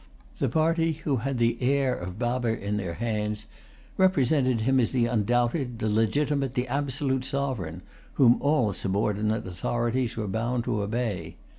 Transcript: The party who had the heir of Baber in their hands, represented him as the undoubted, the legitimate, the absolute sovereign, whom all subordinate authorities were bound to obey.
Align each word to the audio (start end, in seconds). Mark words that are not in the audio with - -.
The 0.39 0.49
party 0.49 0.93
who 0.93 1.17
had 1.17 1.37
the 1.37 1.59
heir 1.61 1.93
of 1.95 2.17
Baber 2.17 2.49
in 2.49 2.77
their 2.77 2.95
hands, 2.95 3.45
represented 3.97 4.61
him 4.61 4.79
as 4.79 4.89
the 4.89 5.05
undoubted, 5.05 5.77
the 5.77 5.87
legitimate, 5.87 6.55
the 6.55 6.67
absolute 6.67 7.23
sovereign, 7.23 7.83
whom 8.13 8.41
all 8.41 8.73
subordinate 8.73 9.45
authorities 9.45 10.17
were 10.17 10.27
bound 10.27 10.63
to 10.63 10.81
obey. 10.81 11.35